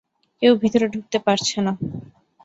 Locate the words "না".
1.61-1.73